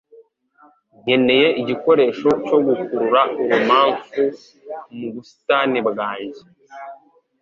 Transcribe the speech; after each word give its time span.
Nkeneye 1.01 1.47
igikoresho 1.61 2.29
cyo 2.47 2.57
gukurura 2.65 3.21
urumamfu 3.53 4.21
mu 4.97 5.07
busitani 5.13 5.79
bwanjye 5.87 6.41